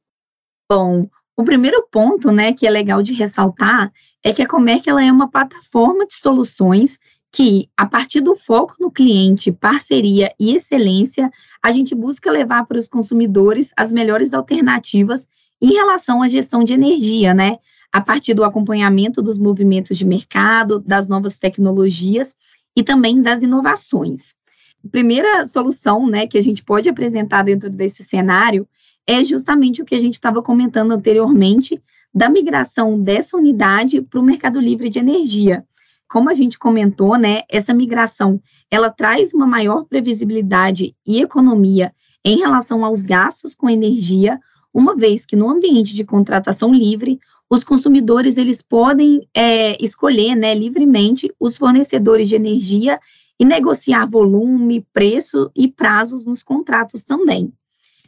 Bom, 0.70 1.08
o 1.36 1.44
primeiro 1.44 1.86
ponto, 1.90 2.30
né, 2.30 2.52
que 2.52 2.66
é 2.66 2.70
legal 2.70 3.02
de 3.02 3.12
ressaltar 3.12 3.92
é 4.24 4.32
que 4.32 4.42
a 4.42 4.48
Comerc 4.48 4.88
ela 4.88 5.04
é 5.04 5.12
uma 5.12 5.30
plataforma 5.30 6.06
de 6.06 6.14
soluções 6.14 6.98
que, 7.36 7.68
a 7.76 7.84
partir 7.84 8.22
do 8.22 8.34
foco 8.34 8.76
no 8.80 8.90
cliente, 8.90 9.52
parceria 9.52 10.32
e 10.40 10.54
excelência, 10.54 11.30
a 11.62 11.70
gente 11.70 11.94
busca 11.94 12.30
levar 12.30 12.64
para 12.64 12.78
os 12.78 12.88
consumidores 12.88 13.72
as 13.76 13.92
melhores 13.92 14.32
alternativas 14.32 15.28
em 15.60 15.74
relação 15.74 16.22
à 16.22 16.28
gestão 16.28 16.64
de 16.64 16.72
energia, 16.72 17.34
né? 17.34 17.58
A 17.92 18.00
partir 18.00 18.32
do 18.32 18.42
acompanhamento 18.42 19.20
dos 19.20 19.36
movimentos 19.36 19.98
de 19.98 20.06
mercado, 20.06 20.80
das 20.80 21.06
novas 21.06 21.36
tecnologias 21.36 22.34
e 22.74 22.82
também 22.82 23.20
das 23.20 23.42
inovações. 23.42 24.34
A 24.82 24.88
primeira 24.88 25.44
solução, 25.44 26.06
né, 26.06 26.26
que 26.26 26.38
a 26.38 26.42
gente 26.42 26.64
pode 26.64 26.88
apresentar 26.88 27.42
dentro 27.42 27.68
desse 27.68 28.02
cenário 28.02 28.66
é 29.06 29.22
justamente 29.22 29.82
o 29.82 29.84
que 29.84 29.94
a 29.94 30.00
gente 30.00 30.14
estava 30.14 30.40
comentando 30.40 30.92
anteriormente 30.92 31.82
da 32.14 32.30
migração 32.30 32.98
dessa 32.98 33.36
unidade 33.36 34.00
para 34.00 34.20
o 34.20 34.24
mercado 34.24 34.58
livre 34.58 34.88
de 34.88 34.98
energia 34.98 35.66
como 36.08 36.30
a 36.30 36.34
gente 36.34 36.58
comentou, 36.58 37.16
né, 37.18 37.42
essa 37.48 37.74
migração, 37.74 38.40
ela 38.70 38.90
traz 38.90 39.32
uma 39.34 39.46
maior 39.46 39.84
previsibilidade 39.84 40.94
e 41.06 41.20
economia 41.20 41.92
em 42.24 42.38
relação 42.38 42.84
aos 42.84 43.02
gastos 43.02 43.54
com 43.54 43.70
energia, 43.70 44.40
uma 44.72 44.94
vez 44.94 45.24
que 45.24 45.36
no 45.36 45.48
ambiente 45.48 45.94
de 45.94 46.04
contratação 46.04 46.74
livre, 46.74 47.18
os 47.48 47.62
consumidores 47.62 48.36
eles 48.36 48.60
podem 48.60 49.26
é, 49.34 49.82
escolher 49.82 50.34
né, 50.34 50.54
livremente 50.54 51.32
os 51.38 51.56
fornecedores 51.56 52.28
de 52.28 52.34
energia 52.34 52.98
e 53.38 53.44
negociar 53.44 54.06
volume, 54.06 54.86
preço 54.92 55.50
e 55.54 55.68
prazos 55.68 56.26
nos 56.26 56.42
contratos 56.42 57.04
também. 57.04 57.52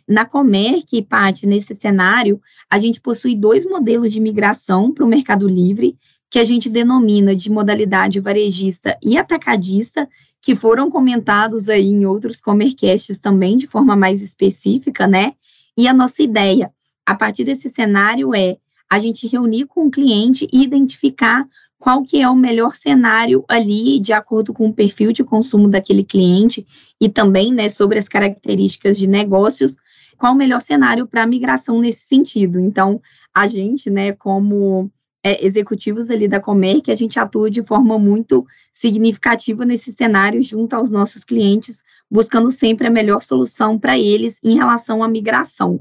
Na 0.08 0.24
Comerc, 0.24 1.02
Paty, 1.02 1.46
nesse 1.46 1.76
cenário, 1.76 2.40
a 2.70 2.78
gente 2.78 3.00
possui 3.00 3.36
dois 3.36 3.66
modelos 3.66 4.10
de 4.10 4.20
migração 4.20 4.90
para 4.90 5.04
o 5.04 5.08
Mercado 5.08 5.46
Livre, 5.46 5.96
que 6.30 6.38
a 6.38 6.44
gente 6.44 6.68
denomina 6.68 7.34
de 7.34 7.50
modalidade 7.50 8.20
varejista 8.20 8.98
e 9.02 9.16
atacadista, 9.16 10.08
que 10.40 10.54
foram 10.54 10.90
comentados 10.90 11.68
aí 11.68 11.86
em 11.86 12.06
outros 12.06 12.40
Comercasts 12.40 13.18
também 13.18 13.56
de 13.56 13.66
forma 13.66 13.96
mais 13.96 14.22
específica, 14.22 15.06
né? 15.06 15.32
E 15.76 15.88
a 15.88 15.94
nossa 15.94 16.22
ideia, 16.22 16.72
a 17.06 17.14
partir 17.14 17.44
desse 17.44 17.70
cenário, 17.70 18.34
é 18.34 18.58
a 18.90 18.98
gente 18.98 19.26
reunir 19.26 19.66
com 19.66 19.86
o 19.86 19.90
cliente 19.90 20.48
e 20.52 20.62
identificar 20.62 21.46
qual 21.78 22.02
que 22.02 22.20
é 22.20 22.28
o 22.28 22.34
melhor 22.34 22.74
cenário 22.74 23.44
ali, 23.48 24.00
de 24.00 24.12
acordo 24.12 24.52
com 24.52 24.66
o 24.66 24.72
perfil 24.72 25.12
de 25.12 25.22
consumo 25.22 25.68
daquele 25.68 26.02
cliente 26.02 26.66
e 27.00 27.08
também, 27.08 27.52
né, 27.52 27.68
sobre 27.68 27.98
as 27.98 28.08
características 28.08 28.98
de 28.98 29.06
negócios, 29.06 29.76
qual 30.16 30.32
o 30.32 30.36
melhor 30.36 30.60
cenário 30.60 31.06
para 31.06 31.26
migração 31.26 31.80
nesse 31.80 32.06
sentido. 32.06 32.58
Então, 32.58 33.00
a 33.32 33.46
gente, 33.46 33.88
né, 33.88 34.12
como 34.12 34.90
é, 35.22 35.44
executivos 35.44 36.10
ali 36.10 36.28
da 36.28 36.40
Comer, 36.40 36.80
que 36.80 36.90
a 36.90 36.94
gente 36.94 37.18
atua 37.18 37.50
de 37.50 37.62
forma 37.62 37.98
muito 37.98 38.46
significativa 38.72 39.64
nesse 39.64 39.92
cenário 39.92 40.42
junto 40.42 40.74
aos 40.74 40.90
nossos 40.90 41.24
clientes, 41.24 41.82
buscando 42.10 42.50
sempre 42.50 42.86
a 42.86 42.90
melhor 42.90 43.22
solução 43.22 43.78
para 43.78 43.98
eles 43.98 44.40
em 44.44 44.56
relação 44.56 45.02
à 45.02 45.08
migração. 45.08 45.80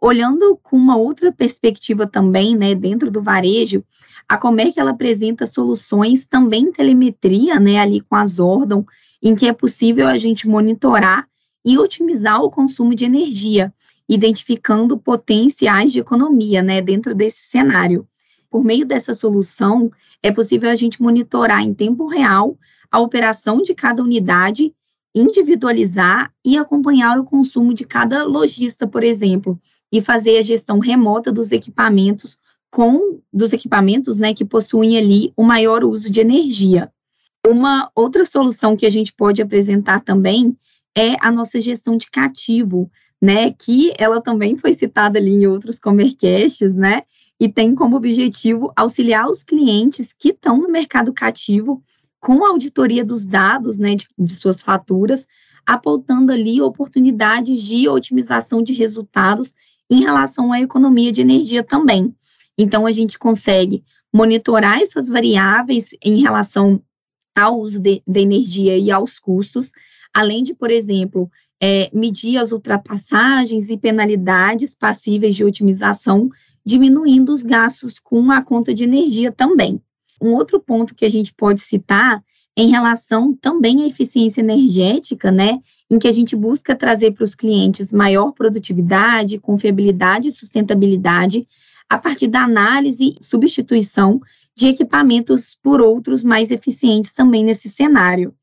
Olhando 0.00 0.56
com 0.62 0.76
uma 0.76 0.96
outra 0.96 1.32
perspectiva 1.32 2.06
também, 2.06 2.56
né, 2.56 2.74
dentro 2.74 3.10
do 3.10 3.20
varejo, 3.20 3.84
a 4.28 4.36
Comerc 4.36 4.78
ela 4.78 4.90
apresenta 4.90 5.44
soluções 5.44 6.26
também 6.26 6.64
em 6.64 6.72
telemetria, 6.72 7.58
né, 7.58 7.78
ali 7.78 8.00
com 8.00 8.14
as 8.14 8.38
Ordon, 8.38 8.84
em 9.20 9.34
que 9.34 9.46
é 9.46 9.52
possível 9.52 10.06
a 10.06 10.16
gente 10.16 10.46
monitorar 10.46 11.26
e 11.64 11.76
otimizar 11.78 12.40
o 12.42 12.50
consumo 12.50 12.94
de 12.94 13.04
energia, 13.04 13.74
identificando 14.08 14.96
potenciais 14.96 15.92
de 15.92 15.98
economia, 15.98 16.62
né, 16.62 16.80
dentro 16.80 17.14
desse 17.14 17.42
cenário. 17.42 18.06
Por 18.50 18.64
meio 18.64 18.86
dessa 18.86 19.14
solução, 19.14 19.90
é 20.22 20.30
possível 20.32 20.70
a 20.70 20.74
gente 20.74 21.02
monitorar 21.02 21.62
em 21.62 21.74
tempo 21.74 22.06
real 22.06 22.58
a 22.90 22.98
operação 23.00 23.60
de 23.60 23.74
cada 23.74 24.02
unidade, 24.02 24.74
individualizar 25.14 26.32
e 26.44 26.56
acompanhar 26.56 27.18
o 27.18 27.24
consumo 27.24 27.74
de 27.74 27.84
cada 27.84 28.24
lojista, 28.24 28.86
por 28.86 29.04
exemplo, 29.04 29.60
e 29.92 30.00
fazer 30.00 30.38
a 30.38 30.42
gestão 30.42 30.78
remota 30.78 31.32
dos 31.32 31.52
equipamentos 31.52 32.38
com 32.70 33.20
dos 33.32 33.52
equipamentos, 33.52 34.18
né, 34.18 34.34
que 34.34 34.44
possuem 34.44 34.98
ali 34.98 35.32
o 35.36 35.42
maior 35.42 35.84
uso 35.84 36.10
de 36.10 36.20
energia. 36.20 36.92
Uma 37.46 37.90
outra 37.94 38.26
solução 38.26 38.76
que 38.76 38.84
a 38.84 38.90
gente 38.90 39.12
pode 39.14 39.40
apresentar 39.40 40.00
também 40.00 40.56
é 40.96 41.14
a 41.20 41.30
nossa 41.30 41.60
gestão 41.60 41.96
de 41.96 42.10
cativo, 42.10 42.90
né, 43.20 43.52
que 43.52 43.92
ela 43.98 44.20
também 44.20 44.56
foi 44.56 44.72
citada 44.72 45.18
ali 45.18 45.30
em 45.30 45.46
outros 45.46 45.78
Comercasts, 45.78 46.74
né, 46.74 47.02
e 47.40 47.48
tem 47.48 47.74
como 47.74 47.96
objetivo 47.96 48.72
auxiliar 48.74 49.30
os 49.30 49.42
clientes 49.42 50.12
que 50.12 50.30
estão 50.30 50.58
no 50.58 50.68
mercado 50.68 51.12
cativo 51.12 51.82
com 52.20 52.44
a 52.44 52.48
auditoria 52.48 53.04
dos 53.04 53.24
dados 53.24 53.78
né, 53.78 53.94
de, 53.94 54.08
de 54.18 54.32
suas 54.32 54.60
faturas, 54.60 55.28
apontando 55.64 56.32
ali 56.32 56.60
oportunidades 56.60 57.62
de 57.62 57.88
otimização 57.88 58.62
de 58.62 58.72
resultados 58.72 59.54
em 59.90 60.00
relação 60.00 60.52
à 60.52 60.60
economia 60.60 61.12
de 61.12 61.20
energia 61.20 61.62
também. 61.62 62.14
Então, 62.56 62.86
a 62.86 62.90
gente 62.90 63.18
consegue 63.18 63.84
monitorar 64.12 64.80
essas 64.80 65.08
variáveis 65.08 65.90
em 66.02 66.20
relação 66.20 66.82
ao 67.36 67.60
uso 67.60 67.78
de, 67.78 68.02
de 68.06 68.20
energia 68.20 68.76
e 68.76 68.90
aos 68.90 69.18
custos, 69.18 69.70
além 70.12 70.42
de, 70.42 70.54
por 70.54 70.70
exemplo, 70.70 71.30
é, 71.60 71.90
medir 71.92 72.36
as 72.36 72.50
ultrapassagens 72.50 73.70
e 73.70 73.76
penalidades 73.76 74.74
passíveis 74.74 75.36
de 75.36 75.44
otimização 75.44 76.30
diminuindo 76.68 77.32
os 77.32 77.42
gastos 77.42 77.98
com 77.98 78.30
a 78.30 78.42
conta 78.42 78.74
de 78.74 78.84
energia 78.84 79.32
também. 79.32 79.80
Um 80.20 80.34
outro 80.34 80.60
ponto 80.60 80.94
que 80.94 81.06
a 81.06 81.08
gente 81.08 81.32
pode 81.32 81.60
citar 81.60 82.22
em 82.54 82.68
relação 82.68 83.32
também 83.32 83.84
à 83.84 83.86
eficiência 83.86 84.42
energética, 84.42 85.32
né, 85.32 85.60
em 85.90 85.98
que 85.98 86.06
a 86.06 86.12
gente 86.12 86.36
busca 86.36 86.76
trazer 86.76 87.12
para 87.12 87.24
os 87.24 87.34
clientes 87.34 87.90
maior 87.90 88.32
produtividade, 88.32 89.38
confiabilidade 89.38 90.28
e 90.28 90.32
sustentabilidade 90.32 91.48
a 91.88 91.96
partir 91.96 92.26
da 92.26 92.42
análise 92.42 93.16
e 93.18 93.24
substituição 93.24 94.20
de 94.54 94.66
equipamentos 94.66 95.56
por 95.62 95.80
outros 95.80 96.22
mais 96.22 96.50
eficientes 96.50 97.14
também 97.14 97.46
nesse 97.46 97.70
cenário. 97.70 98.34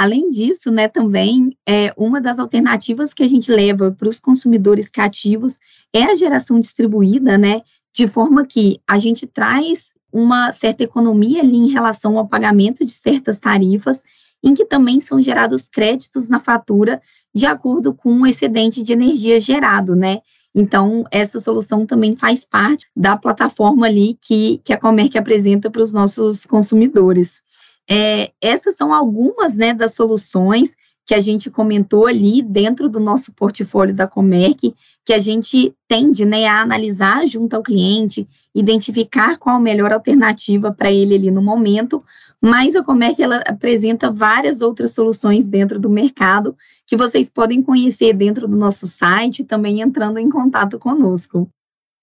Além 0.00 0.30
disso, 0.30 0.70
né, 0.70 0.88
também 0.88 1.54
é 1.68 1.92
uma 1.94 2.22
das 2.22 2.38
alternativas 2.38 3.12
que 3.12 3.22
a 3.22 3.26
gente 3.26 3.52
leva 3.52 3.92
para 3.92 4.08
os 4.08 4.18
consumidores 4.18 4.88
cativos 4.88 5.58
é 5.92 6.04
a 6.04 6.14
geração 6.14 6.58
distribuída, 6.58 7.36
né, 7.36 7.60
de 7.94 8.08
forma 8.08 8.46
que 8.46 8.80
a 8.88 8.96
gente 8.96 9.26
traz 9.26 9.92
uma 10.10 10.52
certa 10.52 10.82
economia 10.82 11.42
ali 11.42 11.54
em 11.54 11.68
relação 11.68 12.16
ao 12.16 12.26
pagamento 12.26 12.82
de 12.82 12.92
certas 12.92 13.40
tarifas, 13.40 14.02
em 14.42 14.54
que 14.54 14.64
também 14.64 15.00
são 15.00 15.20
gerados 15.20 15.68
créditos 15.68 16.30
na 16.30 16.40
fatura 16.40 17.02
de 17.34 17.44
acordo 17.44 17.92
com 17.92 18.22
o 18.22 18.26
excedente 18.26 18.82
de 18.82 18.94
energia 18.94 19.38
gerado, 19.38 19.94
né? 19.94 20.20
Então, 20.54 21.04
essa 21.10 21.38
solução 21.38 21.84
também 21.84 22.16
faz 22.16 22.46
parte 22.46 22.86
da 22.96 23.18
plataforma 23.18 23.86
ali 23.86 24.16
que, 24.18 24.62
que 24.64 24.72
a 24.72 24.78
Comerc 24.78 25.18
apresenta 25.18 25.70
para 25.70 25.82
os 25.82 25.92
nossos 25.92 26.46
consumidores. 26.46 27.42
É, 27.90 28.30
essas 28.40 28.76
são 28.76 28.94
algumas 28.94 29.56
né, 29.56 29.74
das 29.74 29.94
soluções 29.94 30.76
que 31.04 31.14
a 31.14 31.20
gente 31.20 31.50
comentou 31.50 32.06
ali 32.06 32.40
dentro 32.40 32.88
do 32.88 33.00
nosso 33.00 33.32
portfólio 33.32 33.92
da 33.92 34.06
Comerc, 34.06 34.72
que 35.04 35.12
a 35.12 35.18
gente 35.18 35.74
tende 35.88 36.24
né, 36.24 36.46
a 36.46 36.60
analisar 36.60 37.26
junto 37.26 37.56
ao 37.56 37.64
cliente, 37.64 38.28
identificar 38.54 39.36
qual 39.38 39.56
a 39.56 39.60
melhor 39.60 39.92
alternativa 39.92 40.72
para 40.72 40.92
ele 40.92 41.16
ali 41.16 41.30
no 41.32 41.42
momento, 41.42 42.00
mas 42.40 42.76
a 42.76 42.84
Comerc 42.84 43.20
ela 43.20 43.38
apresenta 43.38 44.08
várias 44.08 44.62
outras 44.62 44.94
soluções 44.94 45.48
dentro 45.48 45.80
do 45.80 45.90
mercado 45.90 46.56
que 46.86 46.96
vocês 46.96 47.28
podem 47.28 47.60
conhecer 47.60 48.12
dentro 48.12 48.46
do 48.46 48.56
nosso 48.56 48.86
site, 48.86 49.42
também 49.42 49.80
entrando 49.80 50.18
em 50.18 50.30
contato 50.30 50.78
conosco. 50.78 51.50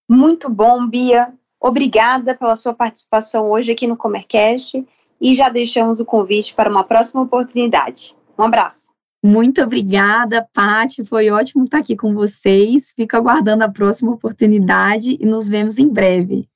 Muito 0.10 0.50
bom, 0.50 0.86
Bia. 0.86 1.34
Obrigada 1.62 2.36
pela 2.36 2.58
sua 2.58 2.74
participação 2.74 3.50
hoje 3.50 3.72
aqui 3.72 3.88
no 3.88 3.96
Comercast 3.96 4.86
e 5.20 5.34
já 5.36 5.50
deixamos 5.50 6.00
o 6.00 6.06
convite 6.06 6.54
para 6.54 6.70
uma 6.70 6.84
próxima 6.84 7.22
oportunidade. 7.22 8.16
Um 8.38 8.44
abraço. 8.44 8.88
Muito 9.24 9.62
obrigada, 9.62 10.48
Pati. 10.54 11.04
Foi 11.04 11.30
ótimo 11.30 11.64
estar 11.66 11.80
aqui 11.80 11.96
com 11.96 12.14
vocês. 12.14 12.94
Fico 12.96 13.18
aguardando 13.18 13.64
a 13.64 13.70
próxima 13.70 14.12
oportunidade 14.12 15.18
e 15.20 15.26
nos 15.26 15.50
vemos 15.50 15.80
em 15.80 15.90
breve. 15.90 16.48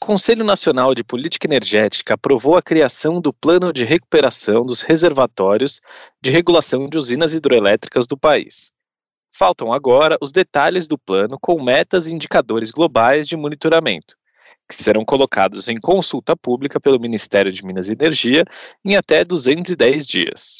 O 0.00 0.06
Conselho 0.08 0.44
Nacional 0.44 0.94
de 0.94 1.04
Política 1.04 1.46
Energética 1.46 2.14
aprovou 2.14 2.56
a 2.56 2.62
criação 2.62 3.20
do 3.20 3.32
Plano 3.32 3.72
de 3.72 3.84
Recuperação 3.84 4.62
dos 4.62 4.80
Reservatórios 4.80 5.82
de 6.22 6.30
Regulação 6.30 6.88
de 6.88 6.96
Usinas 6.96 7.34
Hidroelétricas 7.34 8.06
do 8.06 8.16
país. 8.16 8.72
Faltam 9.30 9.72
agora 9.72 10.16
os 10.20 10.32
detalhes 10.32 10.88
do 10.88 10.96
plano 10.98 11.38
com 11.40 11.62
metas 11.62 12.06
e 12.06 12.14
indicadores 12.14 12.70
globais 12.70 13.28
de 13.28 13.36
monitoramento, 13.36 14.16
que 14.68 14.74
serão 14.74 15.04
colocados 15.04 15.68
em 15.68 15.76
consulta 15.76 16.36
pública 16.36 16.78
pelo 16.78 17.00
Ministério 17.00 17.50
de 17.50 17.64
Minas 17.64 17.88
e 17.88 17.92
Energia 17.92 18.44
em 18.84 18.96
até 18.96 19.24
210 19.24 20.06
dias. 20.06 20.58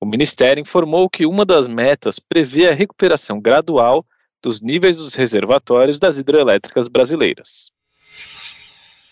O 0.00 0.06
Ministério 0.06 0.60
informou 0.60 1.08
que 1.08 1.26
uma 1.26 1.44
das 1.44 1.68
metas 1.68 2.18
prevê 2.18 2.68
a 2.68 2.74
recuperação 2.74 3.40
gradual 3.40 4.04
dos 4.42 4.60
níveis 4.60 4.96
dos 4.96 5.14
reservatórios 5.14 5.98
das 5.98 6.18
hidrelétricas 6.18 6.88
brasileiras. 6.88 7.70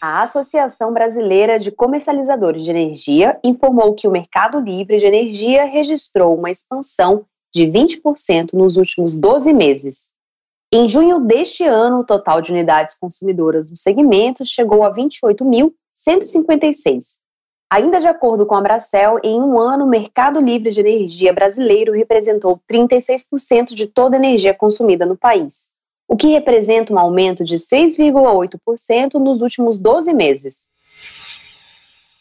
A 0.01 0.23
Associação 0.23 0.95
Brasileira 0.95 1.61
de 1.61 1.71
Comercializadores 1.71 2.65
de 2.65 2.71
Energia 2.71 3.39
informou 3.45 3.95
que 3.95 4.09
o 4.09 4.11
mercado 4.11 4.59
livre 4.59 4.99
de 4.99 5.05
energia 5.05 5.67
registrou 5.67 6.37
uma 6.37 6.51
expansão 6.51 7.27
de 7.55 7.67
20% 7.67 8.55
nos 8.55 8.77
últimos 8.77 9.15
12 9.15 9.53
meses. 9.53 10.11
Em 10.73 10.89
junho 10.89 11.19
deste 11.21 11.65
ano, 11.65 11.99
o 12.01 12.05
total 12.05 12.41
de 12.41 12.53
unidades 12.53 12.97
consumidoras 12.97 13.69
do 13.69 13.77
segmento 13.77 14.47
chegou 14.47 14.85
a 14.85 14.95
28.156, 14.95 17.19
Ainda 17.73 18.01
de 18.01 18.09
acordo 18.09 18.45
com 18.47 18.57
a 18.57 18.61
Bracel, 18.61 19.21
em 19.23 19.41
um 19.41 19.57
ano, 19.57 19.85
o 19.85 19.89
mercado 19.89 20.41
livre 20.41 20.73
de 20.73 20.81
energia 20.81 21.33
brasileiro 21.33 21.93
representou 21.93 22.61
36% 22.69 23.75
de 23.75 23.87
toda 23.87 24.17
a 24.17 24.19
energia 24.19 24.53
consumida 24.53 25.07
no 25.07 25.17
país, 25.17 25.69
o 26.09 26.17
que 26.17 26.27
representa 26.27 26.93
um 26.93 26.99
aumento 26.99 27.45
de 27.45 27.55
6,8% 27.55 29.21
nos 29.21 29.41
últimos 29.41 29.79
12 29.79 30.13
meses. 30.13 30.69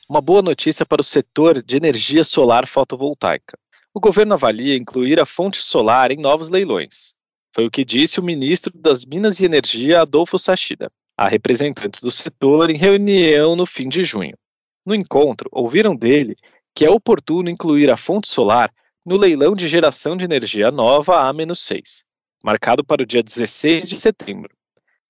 Uma 0.07 0.21
boa 0.21 0.43
notícia 0.43 0.85
para 0.85 1.01
o 1.01 1.03
setor 1.03 1.63
de 1.63 1.77
energia 1.77 2.23
solar 2.23 2.67
fotovoltaica. 2.67 3.57
O 3.91 3.99
governo 3.99 4.35
avalia 4.35 4.77
incluir 4.77 5.19
a 5.19 5.25
fonte 5.25 5.57
solar 5.57 6.11
em 6.11 6.17
novos 6.17 6.51
leilões. 6.51 7.15
Foi 7.53 7.65
o 7.65 7.71
que 7.71 7.83
disse 7.83 8.19
o 8.19 8.23
ministro 8.23 8.71
das 8.77 9.03
Minas 9.05 9.39
e 9.39 9.45
Energia, 9.45 10.01
Adolfo 10.01 10.37
Sachida, 10.37 10.91
a 11.17 11.27
representantes 11.27 12.01
do 12.01 12.11
setor 12.11 12.69
em 12.69 12.77
reunião 12.77 13.55
no 13.55 13.65
fim 13.65 13.89
de 13.89 14.03
junho. 14.03 14.37
No 14.85 14.93
encontro, 14.95 15.49
ouviram 15.51 15.95
dele 15.95 16.35
que 16.75 16.85
é 16.85 16.89
oportuno 16.89 17.49
incluir 17.49 17.89
a 17.89 17.97
fonte 17.97 18.29
solar 18.29 18.71
no 19.05 19.17
leilão 19.17 19.55
de 19.55 19.67
geração 19.67 20.15
de 20.15 20.25
energia 20.25 20.71
nova 20.71 21.27
A-6, 21.27 22.03
marcado 22.43 22.83
para 22.83 23.01
o 23.01 23.05
dia 23.05 23.23
16 23.23 23.89
de 23.89 23.99
setembro, 23.99 24.49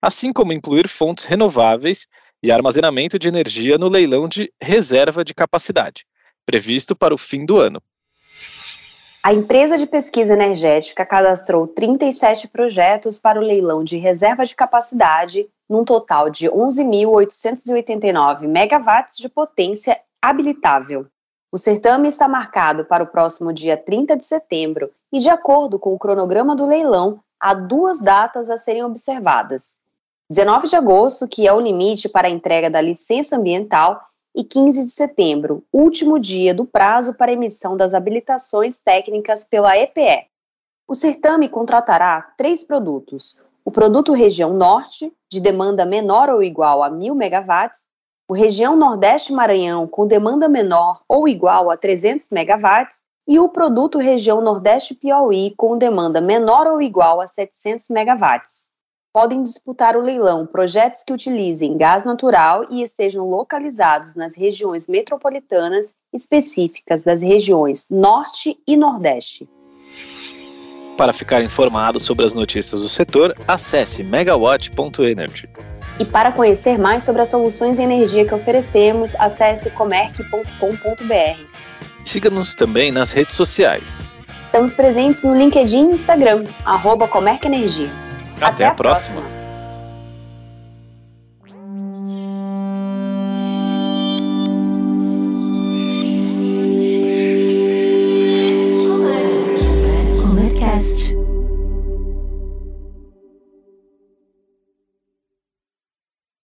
assim 0.02 0.32
como 0.32 0.54
incluir 0.54 0.88
fontes 0.88 1.26
renováveis 1.26 2.08
e 2.42 2.52
armazenamento 2.52 3.20
de 3.20 3.28
energia 3.28 3.78
no 3.78 3.90
leilão 3.90 4.28
de 4.28 4.52
reserva 4.62 5.24
de 5.24 5.34
capacidade, 5.34 6.06
previsto 6.46 6.96
para 6.96 7.14
o 7.14 7.18
fim 7.18 7.46
do 7.46 7.58
ano. 7.58 7.82
A 9.22 9.34
empresa 9.34 9.78
de 9.78 9.86
pesquisa 9.86 10.32
energética 10.32 11.06
cadastrou 11.06 11.68
37 11.68 12.48
projetos 12.48 13.20
para 13.20 13.38
o 13.38 13.44
leilão 13.44 13.84
de 13.84 13.98
reserva 13.98 14.46
de 14.46 14.56
capacidade 14.56 15.46
num 15.70 15.84
total 15.84 16.30
de 16.30 16.50
11.889 16.50 18.48
megawatts 18.48 19.18
de 19.18 19.28
potência 19.28 20.00
habilitável. 20.22 21.06
O 21.52 21.58
certame 21.58 22.08
está 22.08 22.30
marcado 22.30 22.86
para 22.86 23.04
o 23.04 23.08
próximo 23.08 23.52
dia 23.52 23.76
30 23.76 24.16
de 24.16 24.24
setembro 24.24 24.90
e, 25.12 25.20
de 25.20 25.28
acordo 25.30 25.78
com 25.78 25.94
o 25.94 26.00
cronograma 26.00 26.56
do 26.56 26.66
leilão, 26.66 27.20
há 27.38 27.54
duas 27.54 28.00
datas 28.00 28.50
a 28.50 28.56
serem 28.56 28.86
observadas. 28.86 29.78
19 30.30 30.68
de 30.68 30.78
agosto, 30.78 31.28
que 31.28 31.46
é 31.46 31.52
o 31.52 31.60
limite 31.60 32.08
para 32.08 32.30
a 32.30 32.32
entrega 32.32 32.70
da 32.70 32.80
licença 32.80 33.36
ambiental, 33.36 34.00
e 34.36 34.44
15 34.44 34.84
de 34.84 34.92
setembro, 34.92 35.64
último 35.74 36.20
dia 36.20 36.54
do 36.54 36.66
prazo 36.66 37.14
para 37.14 37.32
emissão 37.32 37.76
das 37.76 37.94
habilitações 37.94 38.80
técnicas 38.80 39.44
pela 39.44 39.78
EPE. 39.78 40.28
O 40.88 40.94
certame 40.94 41.50
contratará 41.50 42.34
três 42.38 42.64
produtos: 42.64 43.38
o 43.64 43.72
produto 43.72 44.14
região 44.14 44.54
norte, 44.54 45.12
de 45.32 45.40
demanda 45.40 45.86
menor 45.86 46.30
ou 46.30 46.42
igual 46.42 46.82
a 46.82 46.90
1.000 46.90 47.14
megawatts, 47.16 47.88
o 48.28 48.34
região 48.34 48.76
Nordeste 48.76 49.34
Maranhão 49.34 49.88
com 49.88 50.06
demanda 50.06 50.48
menor 50.48 51.02
ou 51.08 51.28
igual 51.28 51.72
a 51.72 51.78
300 51.78 52.30
megawatts 52.30 53.02
e 53.28 53.40
o 53.40 53.50
produto 53.50 53.98
região 53.98 54.42
Nordeste 54.42 54.96
Piauí 54.96 55.54
com 55.56 55.78
demanda 55.78 56.20
menor 56.20 56.68
ou 56.68 56.82
igual 56.82 57.22
a 57.22 57.28
700 57.28 57.90
megawatts. 57.90 58.70
Podem 59.12 59.42
disputar 59.42 59.98
o 59.98 60.02
leilão 60.02 60.46
projetos 60.46 61.04
que 61.04 61.12
utilizem 61.12 61.76
gás 61.76 62.06
natural 62.06 62.64
e 62.70 62.84
estejam 62.84 63.28
localizados 63.28 64.14
nas 64.14 64.36
regiões 64.36 64.88
metropolitanas 64.88 65.96
específicas 66.14 67.04
das 67.04 67.24
regiões 67.24 67.88
Norte 67.90 68.56
e 68.68 68.78
Nordeste. 68.78 69.50
Para 70.96 71.12
ficar 71.12 71.42
informado 71.42 72.00
sobre 72.00 72.24
as 72.24 72.36
notícias 72.36 72.82
do 72.82 72.90
setor, 72.90 73.34
acesse 73.48 74.04
megawatt.energy. 74.04 75.50
E 76.00 76.06
para 76.06 76.32
conhecer 76.32 76.78
mais 76.78 77.04
sobre 77.04 77.24
as 77.24 77.30
soluções 77.30 77.80
em 77.80 77.86
energia 77.86 78.28
que 78.28 78.36
oferecemos, 78.36 79.16
acesse 79.16 79.72
comerc.com.br. 79.72 81.44
Siga-nos 82.04 82.54
também 82.54 82.92
nas 82.92 83.12
redes 83.12 83.36
sociais. 83.36 84.14
Estamos 84.46 84.76
presentes 84.76 85.24
no 85.24 85.36
LinkedIn 85.36 85.90
e 85.90 85.94
Instagram, 85.94 86.44
arroba 86.64 87.08
Comerc 87.08 87.44
Energia. 87.46 88.09
Até, 88.42 88.66
Até 88.66 88.66
a, 88.66 88.74
próxima. 88.74 89.22
próxima. 89.22 89.39